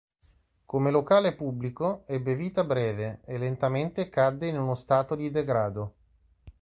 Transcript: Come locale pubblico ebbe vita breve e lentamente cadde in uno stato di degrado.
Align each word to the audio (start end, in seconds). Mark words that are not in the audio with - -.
Come 0.65 0.89
locale 0.89 1.35
pubblico 1.35 2.05
ebbe 2.07 2.33
vita 2.33 2.63
breve 2.63 3.21
e 3.23 3.37
lentamente 3.37 4.09
cadde 4.09 4.47
in 4.47 4.57
uno 4.57 4.73
stato 4.73 5.13
di 5.13 5.29
degrado. 5.29 5.93